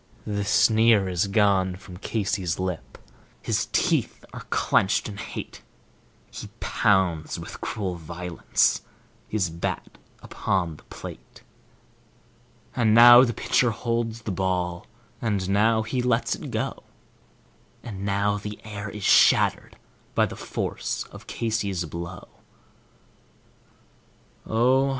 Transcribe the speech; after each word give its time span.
The 0.25 0.43
sneer 0.45 1.07
is 1.07 1.27
gone 1.27 1.75
from 1.75 1.97
Casey's 1.97 2.57
lip; 2.57 2.97
his 3.39 3.67
teeth 3.71 4.25
are 4.33 4.45
clenched 4.49 5.07
in 5.07 5.17
hate; 5.17 5.61
He 6.31 6.49
pounds 6.59 7.37
with 7.37 7.61
cruel 7.61 7.93
violence 7.97 8.81
his 9.27 9.51
bat 9.51 9.99
upon 10.23 10.77
the 10.77 10.83
plate. 10.85 11.43
And 12.75 12.95
now 12.95 13.23
the 13.23 13.31
pitcher 13.35 13.69
holds 13.69 14.23
the 14.23 14.31
ball, 14.31 14.87
and 15.21 15.47
now 15.47 15.83
he 15.83 16.01
lets 16.01 16.33
it 16.33 16.49
go, 16.49 16.81
And 17.83 18.03
now 18.03 18.39
the 18.39 18.57
air 18.63 18.89
is 18.89 19.03
shattered 19.03 19.77
by 20.15 20.25
the 20.25 20.35
force 20.35 21.03
of 21.11 21.27
Casey's 21.27 21.85
blow. 21.85 22.27
Oh! 24.47 24.89